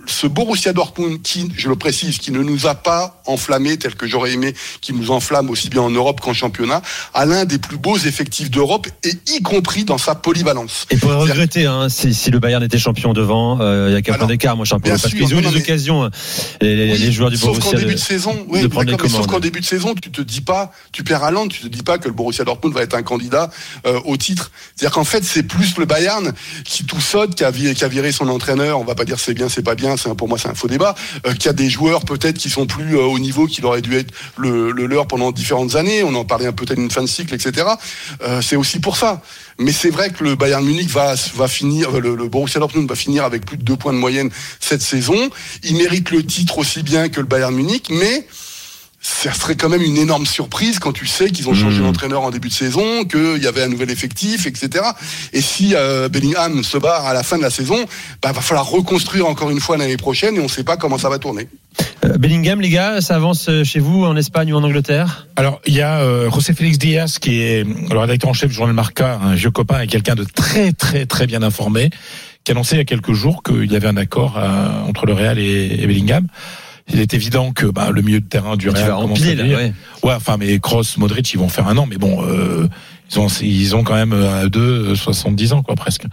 ce 0.07 0.27
Borussia 0.27 0.73
Dortmund 0.73 1.21
qui, 1.21 1.49
je 1.55 1.69
le 1.69 1.75
précise, 1.75 2.17
qui 2.17 2.31
ne 2.31 2.41
nous 2.41 2.67
a 2.67 2.75
pas 2.75 3.21
enflammé 3.25 3.77
tel 3.77 3.95
que 3.95 4.07
j'aurais 4.07 4.31
aimé 4.33 4.53
qu'il 4.81 4.95
nous 4.95 5.11
enflamme 5.11 5.49
aussi 5.49 5.69
bien 5.69 5.81
en 5.81 5.89
Europe 5.89 6.19
qu'en 6.21 6.33
championnat, 6.33 6.81
a 7.13 7.25
l'un 7.25 7.45
des 7.45 7.57
plus 7.57 7.77
beaux 7.77 7.97
effectifs 7.97 8.49
d'Europe 8.49 8.87
et 9.03 9.13
y 9.27 9.41
compris 9.41 9.83
dans 9.85 9.97
sa 9.97 10.15
polyvalence. 10.15 10.85
Et 10.89 10.97
pour 10.97 11.11
regretter 11.13 11.65
hein, 11.65 11.89
si, 11.89 12.13
si 12.13 12.31
le 12.31 12.39
Bayern 12.39 12.63
était 12.63 12.79
champion 12.79 13.13
devant, 13.13 13.59
euh, 13.61 13.87
il 13.89 13.93
y 13.93 13.95
a 13.95 14.01
qu'un 14.01 14.13
point 14.15 14.27
d'écart, 14.27 14.55
Polo, 14.57 14.79
bien 14.79 14.97
parce 14.97 15.07
qu'ils 15.13 15.33
ont 15.35 15.39
eu 15.39 15.41
des 15.41 15.55
occasions, 15.57 16.03
hein, 16.03 16.11
les, 16.61 16.75
les- 16.75 16.91
Oui, 16.93 16.97
les 16.99 17.11
joueurs 17.11 17.29
du 17.29 17.37
sauf 17.37 17.49
Borussia. 17.59 17.71
qu'en 17.71 17.77
début 17.79 17.93
de- 17.93 17.99
saison, 17.99 18.45
oui, 18.49 18.61
de 18.61 18.67
prendre 18.67 18.85
les 18.87 18.91
d'accord, 18.93 19.09
mais 19.09 19.15
sauf 19.17 19.27
qu'en 19.27 19.39
début 19.39 19.59
de 19.61 19.65
saison, 19.65 19.93
tu 20.01 20.11
te 20.11 20.21
dis 20.21 20.41
pas, 20.41 20.71
tu 20.91 21.03
perds 21.03 21.23
Haaland, 21.23 21.47
tu 21.47 21.61
te 21.61 21.67
dis 21.67 21.83
pas 21.83 21.97
que 21.97 22.07
le 22.07 22.13
Borussia 22.13 22.43
Dortmund 22.45 22.75
va 22.75 22.81
être 22.81 22.95
un 22.95 23.03
candidat 23.03 23.49
euh, 23.85 23.99
au 24.05 24.17
titre. 24.17 24.51
C'est-à-dire 24.75 24.93
qu'en 24.93 25.03
fait, 25.03 25.23
c'est 25.23 25.43
plus 25.43 25.77
le 25.77 25.85
Bayern 25.85 26.33
qui 26.65 26.85
tout 26.85 26.99
saute, 27.01 27.35
qui 27.35 27.43
a, 27.43 27.51
viré, 27.51 27.73
qui 27.75 27.83
a 27.83 27.87
viré 27.87 28.11
son 28.11 28.27
entraîneur. 28.29 28.79
On 28.79 28.83
va 28.83 28.95
pas 28.95 29.05
dire 29.05 29.19
c'est 29.19 29.33
bien, 29.33 29.47
c'est 29.49 29.61
pas 29.63 29.75
bien. 29.75 29.90
C'est 29.97 30.09
un- 30.09 30.15
pour 30.15 30.27
moi, 30.27 30.37
c'est 30.37 30.47
un 30.49 30.53
faux 30.55 30.67
débat. 30.67 30.95
Euh, 31.25 31.33
qui 31.33 31.49
a 31.49 31.53
des 31.53 31.69
joueurs 31.69 32.05
peut-être 32.05 32.37
qui 32.37 32.49
sont 32.49 32.65
plus 32.67 32.97
euh, 32.97 33.01
au 33.03 33.19
niveau 33.19 33.47
qu'il 33.47 33.65
aurait 33.65 33.81
dû 33.81 33.95
être 33.97 34.11
le, 34.37 34.71
le 34.71 34.85
leur 34.87 35.07
pendant 35.07 35.31
différentes 35.31 35.75
années. 35.75 36.03
On 36.03 36.13
en 36.15 36.25
parlait 36.25 36.45
un 36.47 36.51
peu 36.51 36.65
peut-être 36.65 36.79
une 36.79 36.91
fin 36.91 37.01
de 37.01 37.07
cycle, 37.07 37.33
etc. 37.33 37.67
Euh, 38.23 38.41
c'est 38.41 38.55
aussi 38.55 38.79
pour 38.79 38.97
ça. 38.97 39.21
Mais 39.59 39.71
c'est 39.71 39.89
vrai 39.89 40.09
que 40.11 40.23
le 40.23 40.35
Bayern 40.35 40.63
Munich 40.63 40.89
va, 40.89 41.15
va 41.35 41.47
finir, 41.47 41.95
euh, 41.95 41.99
le, 41.99 42.15
le 42.15 42.27
Borussia 42.27 42.59
Dortmund 42.59 42.87
va 42.87 42.95
finir 42.95 43.23
avec 43.25 43.45
plus 43.45 43.57
de 43.57 43.63
deux 43.63 43.75
points 43.77 43.93
de 43.93 43.97
moyenne 43.97 44.29
cette 44.59 44.81
saison. 44.81 45.29
Il 45.63 45.75
mérite 45.75 46.11
le 46.11 46.23
titre 46.25 46.57
aussi 46.59 46.83
bien 46.83 47.09
que 47.09 47.19
le 47.19 47.25
Bayern 47.25 47.53
Munich, 47.53 47.87
mais 47.89 48.27
ça 49.01 49.33
serait 49.33 49.55
quand 49.55 49.69
même 49.69 49.81
une 49.81 49.97
énorme 49.97 50.25
surprise 50.25 50.79
quand 50.79 50.93
tu 50.93 51.07
sais 51.07 51.31
qu'ils 51.31 51.49
ont 51.49 51.53
changé 51.55 51.81
Mmh. 51.81 51.83
d'entraîneur 51.83 52.21
en 52.21 52.29
début 52.31 52.49
de 52.49 52.53
saison, 52.53 53.03
qu'il 53.05 53.41
y 53.41 53.47
avait 53.47 53.63
un 53.63 53.67
nouvel 53.67 53.89
effectif, 53.89 54.45
etc. 54.45 54.83
Et 55.33 55.41
si 55.41 55.73
euh, 55.73 56.09
Bellingham 56.09 56.63
se 56.63 56.77
barre 56.77 57.05
à 57.07 57.13
la 57.13 57.23
fin 57.23 57.37
de 57.37 57.41
la 57.41 57.49
saison, 57.49 57.77
bah, 58.21 58.31
va 58.31 58.41
falloir 58.41 58.69
reconstruire 58.69 59.25
encore 59.27 59.49
une 59.49 59.59
fois 59.59 59.77
l'année 59.77 59.97
prochaine 59.97 60.35
et 60.35 60.39
on 60.39 60.43
ne 60.43 60.49
sait 60.49 60.63
pas 60.63 60.77
comment 60.77 60.97
ça 60.97 61.09
va 61.09 61.17
tourner. 61.17 61.47
Euh, 62.05 62.17
Bellingham, 62.17 62.61
les 62.61 62.69
gars, 62.69 63.01
ça 63.01 63.15
avance 63.15 63.47
euh, 63.49 63.63
chez 63.63 63.79
vous 63.79 64.03
en 64.05 64.15
Espagne 64.15 64.53
ou 64.53 64.57
en 64.57 64.63
Angleterre? 64.63 65.27
Alors, 65.35 65.61
il 65.65 65.73
y 65.73 65.81
a 65.81 66.01
euh, 66.01 66.29
José 66.29 66.53
Félix 66.53 66.77
Diaz, 66.77 67.17
qui 67.17 67.41
est 67.41 67.63
le 67.63 67.97
rédacteur 67.97 68.29
en 68.29 68.33
chef 68.33 68.49
du 68.49 68.55
journal 68.55 68.75
Marca, 68.75 69.19
un 69.23 69.33
vieux 69.33 69.51
copain 69.51 69.81
et 69.81 69.87
quelqu'un 69.87 70.15
de 70.15 70.23
très, 70.25 70.73
très, 70.73 71.05
très 71.05 71.25
bien 71.25 71.41
informé, 71.41 71.89
qui 72.43 72.51
a 72.51 72.53
annoncé 72.53 72.75
il 72.75 72.79
y 72.79 72.81
a 72.81 72.85
quelques 72.85 73.13
jours 73.13 73.41
qu'il 73.43 73.71
y 73.71 73.75
avait 73.75 73.87
un 73.87 73.97
accord 73.97 74.37
euh, 74.37 74.87
entre 74.87 75.05
le 75.05 75.13
Real 75.13 75.39
et, 75.39 75.79
et 75.81 75.87
Bellingham. 75.87 76.27
Il 76.93 76.99
est 76.99 77.13
évident 77.13 77.51
que 77.51 77.65
bah, 77.67 77.89
le 77.91 78.01
milieu 78.01 78.19
de 78.19 78.25
terrain 78.25 78.55
du 78.57 78.67
Tu 78.67 78.71
Real 78.73 78.91
empiler 78.93 79.35
là, 79.35 79.43
ouais. 79.43 79.73
Ouais, 80.03 80.13
enfin, 80.13 80.37
mais 80.37 80.59
Kroos, 80.59 80.83
Modric, 80.97 81.31
ils 81.33 81.37
vont 81.39 81.47
faire 81.49 81.67
un 81.67 81.77
an, 81.77 81.85
mais 81.89 81.97
bon, 81.97 82.23
euh, 82.25 82.67
ils 83.11 83.19
ont, 83.19 83.27
ils 83.41 83.75
ont 83.75 83.83
quand 83.83 83.93
même 83.95 84.13
euh, 84.13 84.43
à 84.43 84.49
deux, 84.49 84.89
euh, 84.91 84.95
70 84.95 85.53
ans, 85.53 85.61
quoi, 85.63 85.75
presque. 85.75 86.03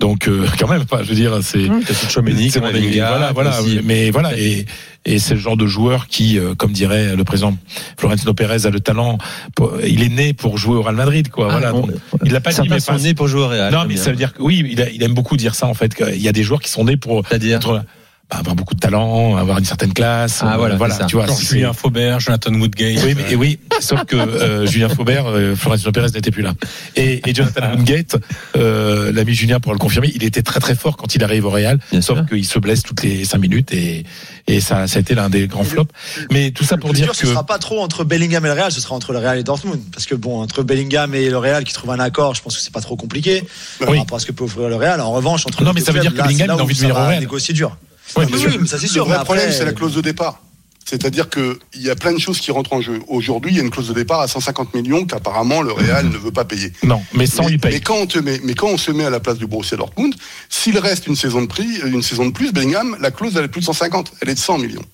Donc, 0.00 0.28
euh, 0.28 0.46
quand 0.58 0.68
même, 0.68 0.84
pas, 0.84 1.02
je 1.02 1.08
veux 1.10 1.14
dire, 1.14 1.38
c'est. 1.42 1.66
Chouameni, 2.08 2.50
C'est- 2.50 2.60
voilà, 2.60 3.32
voilà. 3.32 3.60
aussi. 3.60 3.80
Mais 3.84 4.10
voilà, 4.10 4.38
et, 4.38 4.64
et 5.04 5.18
c'est 5.18 5.34
le 5.34 5.40
genre 5.40 5.56
de 5.56 5.66
joueur 5.66 6.06
qui, 6.06 6.38
euh, 6.38 6.54
comme 6.54 6.72
dirait 6.72 7.14
le 7.16 7.24
président 7.24 7.54
Florentino 7.98 8.32
Pérez, 8.32 8.64
a 8.66 8.70
le 8.70 8.80
talent. 8.80 9.18
pour- 9.56 9.72
il 9.86 10.02
est 10.02 10.08
né 10.08 10.32
pour 10.32 10.56
jouer 10.56 10.76
au 10.76 10.82
Real 10.82 10.94
Madrid, 10.96 11.28
quoi. 11.30 11.48
Ah, 11.48 11.52
voilà. 11.52 11.72
bon, 11.72 11.80
Donc, 11.88 11.96
il 12.24 12.32
l'a 12.32 12.40
pas 12.40 12.52
dit, 12.52 12.60
mais 12.70 12.80
sont 12.80 12.92
enfin, 12.92 13.02
nés 13.02 13.14
pour 13.14 13.26
jouer 13.28 13.42
au 13.42 13.48
Real. 13.48 13.72
non, 13.72 13.84
mais 13.88 13.96
ça 13.96 14.10
veut 14.10 14.16
dire 14.16 14.32
que 14.32 14.40
oui, 14.42 14.66
il, 14.70 14.80
a- 14.80 14.88
il 14.90 15.02
aime 15.02 15.14
beaucoup 15.14 15.36
dire 15.36 15.54
ça 15.54 15.66
en 15.66 15.74
fait. 15.74 15.94
qu'il 15.94 16.22
y 16.22 16.28
a 16.28 16.32
des 16.32 16.42
joueurs 16.42 16.60
qui 16.60 16.70
sont 16.70 16.84
nés 16.84 16.96
pour 16.96 17.22
C'est-à-dire 17.28 17.56
être- 17.58 17.84
avoir 18.38 18.54
beaucoup 18.54 18.74
de 18.74 18.80
talent, 18.80 19.36
avoir 19.36 19.58
une 19.58 19.64
certaine 19.64 19.92
classe. 19.92 20.40
Ah, 20.42 20.54
euh, 20.58 20.76
voilà, 20.76 20.94
ça. 20.94 21.04
tu 21.06 21.16
vois. 21.16 21.26
Genre 21.26 21.38
Julien 21.40 21.72
Faubert, 21.72 22.20
Jonathan 22.20 22.52
Woodgate. 22.54 22.98
Oui, 23.04 23.14
mais, 23.16 23.32
et 23.32 23.36
oui, 23.36 23.58
sauf 23.80 24.04
que 24.04 24.16
euh, 24.16 24.66
Julien 24.70 24.88
Faubert, 24.88 25.26
euh, 25.26 25.54
Florentino 25.56 25.92
Pérez 25.92 26.08
n'était 26.14 26.30
plus 26.30 26.42
là. 26.42 26.54
Et, 26.96 27.28
et 27.28 27.34
Jonathan 27.34 27.70
Woodgate, 27.72 28.16
euh, 28.56 29.12
l'ami 29.12 29.34
Julien 29.34 29.60
pourra 29.60 29.74
le 29.74 29.78
confirmer, 29.78 30.10
il 30.14 30.24
était 30.24 30.42
très 30.42 30.60
très 30.60 30.74
fort 30.74 30.96
quand 30.96 31.14
il 31.14 31.22
arrive 31.24 31.44
au 31.46 31.50
Real, 31.50 31.78
Bien 31.90 32.00
sauf 32.00 32.26
qu'il 32.28 32.44
se 32.46 32.58
blesse 32.58 32.82
toutes 32.82 33.02
les 33.02 33.24
cinq 33.24 33.38
minutes 33.38 33.72
et, 33.72 34.04
et 34.46 34.60
ça, 34.60 34.86
ça 34.86 34.98
a 34.98 35.00
été 35.00 35.14
l'un 35.14 35.30
des 35.30 35.46
grands 35.46 35.64
flops. 35.64 35.90
Mais 36.30 36.50
tout 36.50 36.64
ça 36.64 36.76
Le 36.76 36.80
pour 36.80 36.90
plus 36.90 36.96
dire 36.98 37.06
dur, 37.06 37.12
que 37.14 37.18
ce 37.18 37.26
sera 37.26 37.44
pas 37.46 37.58
trop 37.58 37.80
entre 37.82 38.04
Bellingham 38.04 38.44
et 38.44 38.48
le 38.48 38.54
Real, 38.54 38.72
ce 38.72 38.80
sera 38.80 38.94
entre 38.94 39.12
le 39.12 39.18
Real 39.18 39.38
et 39.38 39.42
Dortmund. 39.44 39.80
Parce 39.92 40.06
que 40.06 40.14
bon, 40.14 40.40
entre 40.40 40.62
Bellingham 40.62 41.14
et 41.14 41.28
le 41.30 41.38
Real 41.38 41.64
qui 41.64 41.72
trouvent 41.72 41.90
un 41.90 42.00
accord, 42.00 42.34
je 42.34 42.42
pense 42.42 42.56
que 42.56 42.62
c'est 42.62 42.72
pas 42.72 42.80
trop 42.80 42.96
compliqué 42.96 43.42
par 43.78 43.90
Oui. 43.90 43.98
rapport 43.98 44.16
à 44.16 44.20
ce 44.20 44.26
que 44.26 44.32
peut 44.32 44.44
offrir 44.44 44.68
le 44.68 44.76
Real. 44.76 45.00
En 45.00 45.12
revanche, 45.12 45.46
entre 45.46 45.62
Non, 45.64 45.72
mais 45.74 45.80
ça 45.80 45.92
veut 45.92 46.00
dire 46.00 46.12
que 46.14 46.22
Bellingham, 46.22 46.50
a 46.50 46.56
envie 46.62 46.74
de 46.74 46.80
venir 46.80 46.94
au 46.94 46.98
va 46.98 47.08
Real. 47.08 47.20
négocier 47.20 47.54
dur. 47.54 47.76
Ouais, 48.16 48.24
Oui, 48.26 48.32
oui, 48.34 48.40
sûr. 48.40 48.58
mais 48.60 48.66
ça 48.66 48.78
c'est 48.78 48.86
Le 48.86 48.92
sûr. 48.92 49.04
vrai 49.04 49.14
mais 49.14 49.20
après, 49.20 49.36
problème, 49.36 49.52
c'est 49.52 49.64
la 49.64 49.72
clause 49.72 49.94
de 49.94 50.00
départ. 50.00 50.40
C'est-à-dire 50.84 51.30
qu'il 51.30 51.56
y 51.76 51.88
a 51.90 51.94
plein 51.94 52.12
de 52.12 52.18
choses 52.18 52.40
qui 52.40 52.50
rentrent 52.50 52.72
en 52.72 52.80
jeu. 52.82 53.00
Aujourd'hui, 53.08 53.52
il 53.52 53.56
y 53.56 53.60
a 53.60 53.62
une 53.62 53.70
clause 53.70 53.88
de 53.88 53.94
départ 53.94 54.20
à 54.20 54.28
150 54.28 54.74
millions 54.74 55.06
qu'apparemment 55.06 55.62
le 55.62 55.72
Real 55.72 56.06
ne 56.08 56.16
veut 56.18 56.32
pas 56.32 56.44
payer. 56.44 56.72
non, 56.82 57.00
mais 57.14 57.26
sans 57.26 57.44
mais, 57.44 57.50
il 57.50 57.52
mais 57.52 57.70
paye. 57.70 57.80
quand 57.80 57.94
on 57.96 58.06
te 58.06 58.18
met, 58.18 58.40
mais 58.44 58.54
quand 58.54 58.66
on 58.68 58.76
se 58.76 58.90
met 58.90 59.04
à 59.04 59.10
la 59.10 59.20
place 59.20 59.38
du 59.38 59.46
Borussia 59.46 59.76
Dortmund, 59.76 60.14
s'il 60.50 60.76
reste 60.78 61.06
une 61.06 61.16
saison 61.16 61.40
de 61.40 61.46
prix, 61.46 61.68
une 61.86 62.02
saison 62.02 62.26
de 62.26 62.32
plus, 62.32 62.52
Bellingham, 62.52 62.96
la 63.00 63.10
clause 63.12 63.34
elle 63.36 63.44
est 63.44 63.48
plus 63.48 63.60
de 63.60 63.66
150, 63.66 64.12
elle 64.20 64.28
est 64.30 64.34
de 64.34 64.38
100 64.38 64.58
millions. 64.58 64.84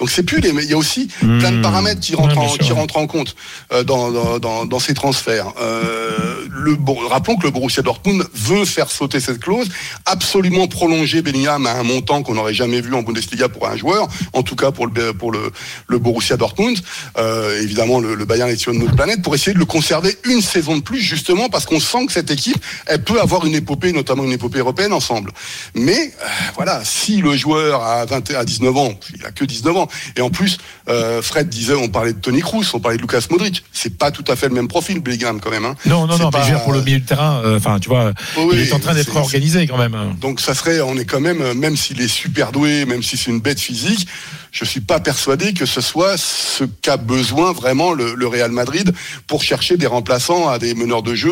Donc 0.00 0.10
c'est 0.10 0.22
plus 0.22 0.40
les, 0.40 0.52
mais 0.52 0.64
il 0.64 0.70
y 0.70 0.72
a 0.72 0.78
aussi 0.78 1.08
plein 1.20 1.52
de 1.52 1.60
paramètres 1.62 2.00
qui 2.00 2.14
rentrent, 2.14 2.36
Ouais, 2.38 2.46
en, 2.46 2.56
qui 2.56 2.72
rentrent 2.72 2.96
en 2.96 3.06
compte 3.06 3.36
euh, 3.72 3.84
dans, 3.84 4.10
dans, 4.10 4.38
dans, 4.38 4.64
dans 4.64 4.78
ces 4.80 4.94
transferts. 4.94 5.52
Euh, 5.60 6.46
le, 6.50 6.74
Bo- 6.74 7.06
rappelons 7.08 7.36
que 7.36 7.44
le 7.44 7.50
Borussia 7.50 7.82
Dortmund 7.82 8.24
veut 8.34 8.64
faire 8.64 8.90
sauter 8.90 9.20
cette 9.20 9.40
clause, 9.40 9.68
absolument 10.06 10.66
prolonger 10.68 11.22
Bellingham 11.22 11.66
à 11.66 11.72
un 11.72 11.82
montant 11.82 12.22
qu'on 12.22 12.34
n'aurait 12.34 12.54
jamais 12.54 12.80
vu 12.80 12.94
en 12.94 13.02
Bundesliga 13.02 13.48
pour 13.48 13.68
un 13.68 13.76
joueur, 13.76 14.08
en 14.32 14.42
tout 14.42 14.56
cas 14.56 14.70
pour 14.70 14.86
le, 14.86 15.12
pour 15.12 15.32
le, 15.32 15.52
le 15.88 15.98
Borussia 15.98 16.36
Dortmund. 16.36 16.78
Euh, 17.18 17.60
évidemment, 17.62 18.00
le, 18.00 18.14
le 18.14 18.24
Bayern 18.24 18.48
est 18.50 18.56
sur 18.56 18.72
une 18.72 18.82
autre 18.82 18.96
planète 18.96 19.20
pour 19.22 19.34
essayer 19.34 19.52
de 19.52 19.58
le 19.58 19.66
conserver 19.66 20.16
une 20.24 20.40
saison 20.40 20.76
de 20.78 20.82
plus, 20.82 21.00
justement 21.00 21.48
parce 21.50 21.66
qu'on 21.66 21.80
sent 21.80 22.06
que 22.06 22.12
cette 22.12 22.30
équipe, 22.30 22.56
elle 22.86 23.04
peut 23.04 23.20
avoir 23.20 23.44
une 23.44 23.54
épopée, 23.54 23.92
notamment 23.92 24.24
une 24.24 24.32
épopée 24.32 24.60
européenne 24.60 24.94
ensemble. 24.94 25.30
Mais 25.74 26.12
euh, 26.22 26.26
voilà, 26.56 26.82
si 26.84 27.18
le 27.20 27.36
joueur 27.36 27.82
a 27.82 28.06
20, 28.06 28.30
à 28.30 28.44
19 28.44 28.76
ans, 28.76 28.94
il 29.14 29.26
a 29.26 29.30
que 29.30 29.44
19 29.44 29.76
ans, 29.76 29.88
et 30.16 30.20
en 30.20 30.30
plus, 30.30 30.58
euh, 30.88 31.22
Fred 31.22 31.48
disait, 31.48 31.74
on 31.74 31.88
parlait 31.88 32.12
de 32.12 32.18
Tony 32.20 32.40
Kroos, 32.40 32.64
on 32.74 32.80
parlait 32.80 32.96
de 32.96 33.02
Lucas 33.02 33.26
Modric, 33.30 33.64
c'est 33.72 33.96
pas 33.96 34.10
tout 34.10 34.24
à 34.28 34.36
fait 34.36 34.48
le 34.48 34.54
même 34.54 34.68
profil, 34.68 35.00
Bellingham 35.00 35.40
quand 35.40 35.50
même. 35.50 35.64
Hein. 35.64 35.74
Non, 35.86 36.06
non, 36.06 36.16
C'est 36.16 36.22
non, 36.24 36.30
pas- 36.30 36.38
mais 36.38 36.44
je 36.44 36.50
veux 36.50 36.56
dire, 36.56 36.64
pour 36.64 36.72
le 36.72 36.82
milieu 36.82 37.00
de 37.00 37.06
terrain, 37.06 37.40
euh, 37.44 37.56
enfin, 37.58 37.78
tu 37.78 37.88
vois, 37.88 38.12
Oh 38.36 38.50
il 38.52 38.60
est 38.60 38.72
en 38.72 38.78
train 38.78 38.94
d'être 38.94 39.14
organisé 39.16 39.66
quand 39.66 39.78
même. 39.78 39.96
Donc 40.20 40.40
ça 40.40 40.54
serait, 40.54 40.80
on 40.80 40.96
est 40.96 41.04
quand 41.04 41.20
même, 41.20 41.40
euh, 41.40 41.54
même 41.54 41.76
s'il 41.76 42.00
est 42.00 42.08
super 42.08 42.52
doué, 42.52 42.84
même 42.84 43.02
si 43.02 43.16
c'est 43.16 43.30
une 43.30 43.40
bête 43.40 43.60
physique, 43.60 44.06
je 44.52 44.64
suis 44.64 44.80
pas 44.80 45.00
persuadé 45.00 45.52
que 45.52 45.66
ce 45.66 45.80
soit 45.80 46.16
ce 46.16 46.64
qu'a 46.82 46.96
besoin 46.96 47.52
vraiment 47.52 47.92
le, 47.92 48.14
le 48.14 48.26
Real 48.26 48.50
Madrid 48.50 48.92
pour 49.26 49.42
chercher 49.42 49.76
des 49.76 49.86
remplaçants 49.86 50.48
à 50.48 50.58
des 50.58 50.74
meneurs 50.74 51.02
de 51.02 51.14
jeu, 51.14 51.30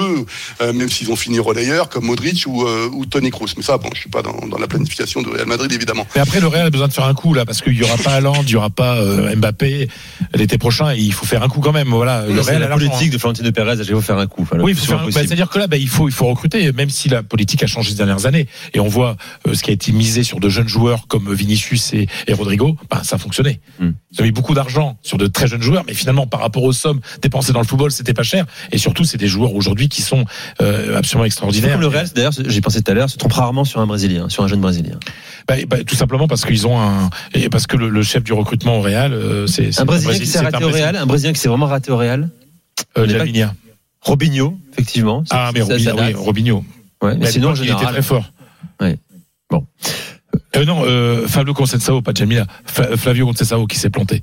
euh, 0.60 0.72
même 0.72 0.90
s'ils 0.90 1.10
ont 1.10 1.16
fini 1.16 1.38
relayeur 1.38 1.88
comme 1.88 2.04
Modric 2.06 2.44
ou, 2.46 2.64
euh, 2.66 2.88
ou 2.92 3.06
Tony 3.06 3.30
Kroos. 3.30 3.48
Mais 3.56 3.62
ça, 3.62 3.78
bon, 3.78 3.90
je 3.94 4.00
suis 4.00 4.10
pas 4.10 4.22
dans, 4.22 4.46
dans 4.46 4.58
la 4.58 4.66
planification 4.66 5.22
du 5.22 5.28
Real 5.28 5.46
Madrid 5.46 5.72
évidemment. 5.72 6.06
Mais 6.14 6.20
après, 6.20 6.40
le 6.40 6.46
Real 6.46 6.66
a 6.66 6.70
besoin 6.70 6.88
de 6.88 6.92
faire 6.92 7.04
un 7.06 7.14
coup 7.14 7.34
là, 7.34 7.44
parce 7.44 7.60
qu'il 7.60 7.74
y 7.76 7.82
aura 7.82 7.96
pas 7.96 8.12
Haaland, 8.12 8.42
il 8.42 8.50
y 8.50 8.56
aura 8.56 8.70
pas 8.70 8.96
euh, 8.98 9.34
Mbappé 9.36 9.88
l'été 10.34 10.58
prochain. 10.58 10.92
et 10.94 10.98
il 10.98 11.12
faut 11.12 11.26
faire 11.26 11.42
un 11.42 11.48
coup 11.48 11.60
quand 11.60 11.72
même. 11.72 11.88
Voilà, 11.88 12.26
le 12.26 12.42
C'est 12.42 12.50
Real 12.56 12.62
la 12.62 12.68
politique 12.68 13.10
de 13.10 13.18
Florentino 13.18 13.50
Pérez, 13.52 13.76
il 13.78 13.84
faut 13.86 14.00
faire 14.00 14.18
un 14.18 14.26
coup. 14.26 14.42
Enfin, 14.42 14.58
Oui, 14.60 14.72
il 14.72 14.74
plus 14.76 14.84
faut 14.84 14.92
faire. 14.92 14.98
souvent 15.00 15.10
bah. 15.12 15.20
C'est-à-dire 15.26 15.48
que 15.48 15.58
là, 15.58 15.66
bah, 15.66 15.76
il 15.76 15.88
faut, 15.88 16.08
il 16.08 16.14
faut 16.14 16.26
recruter, 16.26 16.72
même 16.72 16.90
si 16.90 17.08
la 17.08 17.22
politique 17.22 17.62
a 17.62 17.66
changé 17.66 17.90
ces 17.90 17.96
dernières 17.96 18.26
années. 18.26 18.46
Et 18.74 18.80
on 18.80 18.88
voit 18.88 19.16
euh, 19.46 19.54
ce 19.54 19.62
qui 19.62 19.70
a 19.70 19.74
été 19.74 19.92
misé 19.92 20.22
sur 20.22 20.40
de 20.40 20.48
jeunes 20.48 20.68
joueurs 20.68 21.06
comme 21.08 21.32
Vinicius 21.32 21.92
et, 21.94 22.06
et 22.26 22.32
Rodrigo, 22.32 22.76
bah, 22.90 23.02
ça 23.08 23.16
a 23.16 23.18
fonctionné. 23.18 23.60
Hmm. 23.80 23.90
Ils 24.18 24.24
mis 24.24 24.30
beaucoup 24.32 24.54
d'argent 24.54 24.98
sur 25.02 25.18
de 25.18 25.26
très 25.26 25.46
jeunes 25.46 25.62
joueurs, 25.62 25.84
mais 25.86 25.94
finalement, 25.94 26.26
par 26.26 26.40
rapport 26.40 26.62
aux 26.62 26.72
sommes 26.72 27.00
dépensées 27.22 27.52
dans 27.52 27.60
le 27.60 27.66
football, 27.66 27.90
c'était 27.90 28.14
pas 28.14 28.22
cher. 28.22 28.44
Et 28.72 28.78
surtout, 28.78 29.04
c'est 29.04 29.18
des 29.18 29.26
joueurs 29.26 29.54
aujourd'hui 29.54 29.88
qui 29.88 30.02
sont 30.02 30.24
euh, 30.60 30.96
absolument 30.96 31.24
extraordinaires. 31.24 31.72
comme 31.72 31.80
le 31.80 31.86
Real, 31.86 32.08
d'ailleurs, 32.14 32.32
j'ai 32.32 32.60
pensé 32.60 32.82
tout 32.82 32.90
à 32.90 32.94
l'heure, 32.94 33.08
se 33.08 33.16
trompe 33.16 33.32
rarement 33.32 33.64
sur 33.64 33.80
un 33.80 33.86
Brésilien, 33.86 34.28
sur 34.28 34.44
un 34.44 34.48
jeune 34.48 34.60
Brésilien. 34.60 34.98
Bah, 35.46 35.54
bah, 35.66 35.78
tout 35.84 35.96
simplement 35.96 36.28
parce 36.28 36.44
qu'ils 36.44 36.66
ont 36.66 36.78
un 36.80 37.10
et 37.34 37.48
parce 37.48 37.66
que 37.66 37.76
le, 37.76 37.88
le 37.88 38.02
chef 38.02 38.22
du 38.22 38.32
recrutement 38.32 38.78
au 38.78 38.82
Real, 38.82 39.12
euh, 39.12 39.46
c'est 39.46 39.78
Un 39.80 39.84
Brésilien 39.84 40.10
Brésil- 40.10 40.24
qui 40.26 40.30
s'est 40.30 40.40
raté 40.40 40.64
au. 40.64 40.68
Real, 40.68 40.96
un 40.96 41.06
Brésilien 41.06 41.32
qui 41.32 41.40
s'est 41.40 41.48
vraiment 41.48 41.66
raté 41.66 41.90
au 41.90 41.96
Real. 41.96 42.28
Euh, 42.96 43.06
pas-. 43.18 43.54
Robinho, 44.00 44.58
effectivement. 44.72 45.24
Ah 45.30 45.50
mais 45.54 45.62
Robinho, 45.62 45.96
oui, 45.98 46.14
Robinho. 46.14 46.64
Ouais, 47.02 47.14
mais 47.14 47.20
Mais 47.20 47.30
sinon, 47.30 47.50
en 47.50 47.54
il 47.54 47.70
était 47.70 47.84
très 47.84 48.02
fort. 48.02 48.30
Ouais. 48.80 48.98
Bon. 49.50 49.64
Euh, 50.56 50.64
non, 50.64 50.82
euh, 50.84 51.26
Fabio 51.26 51.54
Conceição, 51.54 52.02
pas 52.02 52.12
Jamila. 52.14 52.46
Flavio 52.64 53.26
Conceição 53.26 53.66
qui 53.66 53.78
s'est 53.78 53.90
planté. 53.90 54.22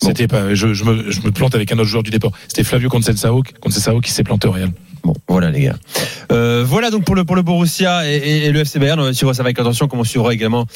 C'était 0.00 0.28
pas. 0.28 0.54
Je, 0.54 0.74
je, 0.74 0.84
me, 0.84 1.10
je 1.10 1.20
me 1.22 1.30
plante 1.32 1.54
avec 1.54 1.72
un 1.72 1.76
autre 1.78 1.88
joueur 1.88 2.02
du 2.04 2.10
déport. 2.10 2.32
C'était 2.46 2.64
Flavio 2.64 2.88
Conceição, 2.88 3.42
Conceição 3.60 4.00
qui 4.00 4.10
s'est 4.12 4.22
planté 4.24 4.46
au 4.48 4.52
Real. 4.52 4.70
Bon, 5.04 5.14
voilà 5.28 5.50
les 5.50 5.62
gars. 5.62 5.76
Euh, 6.32 6.64
voilà 6.66 6.90
donc 6.90 7.04
pour 7.04 7.14
le 7.14 7.24
pour 7.24 7.36
le 7.36 7.42
Borussia 7.42 8.10
et, 8.10 8.46
et- 8.46 8.52
le 8.52 8.60
FC 8.60 8.78
Bayern. 8.80 8.98
On 9.00 9.04
va 9.04 9.12
suivre 9.14 9.32
ça 9.32 9.42
avec 9.42 9.58
attention, 9.58 9.86
comme 9.86 10.00
on 10.00 10.04
suivra 10.04 10.34
également 10.34 10.66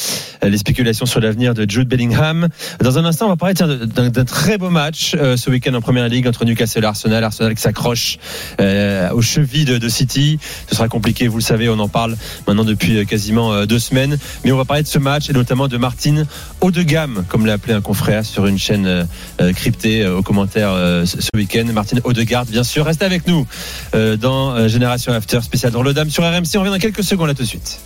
euh, 0.45 0.49
les 0.49 0.59
spéculations 0.59 1.07
sur 1.07 1.21
l'avenir 1.21 1.55
de 1.55 1.69
Jude 1.69 1.89
Bellingham. 1.89 2.49
Dans 2.81 2.99
un 2.99 3.05
instant, 3.05 3.27
on 3.27 3.31
va 3.31 3.37
parler 3.37 3.55
d'un 3.55 4.25
très 4.25 4.59
beau 4.59 4.71
match 4.71 5.15
euh, 5.19 5.37
ce 5.37 5.51
week-end 5.51 5.75
en 5.75 5.81
Première 5.81 6.09
Ligue 6.09 6.29
entre 6.29 6.45
Newcastle 6.45 6.85
et 6.85 6.87
Arsenal. 6.87 7.25
Arsenal 7.25 7.55
qui 7.55 7.61
s'accroche 7.63 8.19
euh, 8.61 9.11
aux 9.11 9.23
chevilles 9.23 9.65
de, 9.65 9.79
de 9.79 9.89
City. 9.89 10.39
Ce 10.69 10.77
sera 10.77 10.89
compliqué, 10.89 11.27
vous 11.27 11.39
le 11.39 11.43
savez, 11.43 11.69
on 11.69 11.79
en 11.81 11.89
parle 11.89 12.17
maintenant 12.47 12.65
depuis 12.65 12.99
euh, 12.99 13.05
quasiment 13.05 13.53
euh, 13.53 13.67
deux 13.67 13.81
semaines. 13.81 14.17
Mais 14.45 14.53
on 14.53 14.57
va 14.57 14.65
parler 14.65 14.85
de 14.85 14.89
ce 14.89 14.99
match 15.01 15.29
et 15.31 15.33
notamment 15.33 15.67
de 15.69 15.77
Martin 15.77 16.25
haut 16.61 16.71
de 16.71 16.83
gamme, 16.83 17.25
comme 17.29 17.45
l'a 17.45 17.55
appelé 17.55 17.75
un 17.75 17.81
confrère 17.81 18.25
sur 18.25 18.47
une 18.47 18.59
chaîne 18.59 19.09
euh, 19.41 19.53
cryptée 19.53 20.03
euh, 20.03 20.19
aux 20.19 20.23
commentaires 20.23 20.71
euh, 20.73 21.07
ce 21.07 21.29
week-end. 21.35 21.65
Martin 21.73 21.99
Odegaard, 22.05 22.47
bien 22.47 22.65
sûr, 22.65 22.85
reste 22.85 23.03
avec 23.03 23.27
nous 23.27 23.47
dans 23.93 24.69
Génération 24.69 25.13
After 25.13 25.41
spécial 25.41 25.73
dans 25.73 25.83
le 25.83 25.95
Dame 25.95 26.11
sur 26.11 26.25
RMC. 26.25 26.57
On 26.57 26.61
revient 26.61 26.73
dans 26.73 26.79
quelques 26.79 27.05
secondes 27.05 27.29
là 27.29 27.35
tout 27.35 27.43
de 27.43 27.49
suite. 27.49 27.81